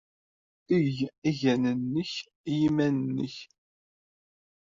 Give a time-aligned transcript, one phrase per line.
[0.77, 0.95] Eg
[1.29, 2.13] aɣanen-nnek
[2.51, 3.35] i yiman-nnek.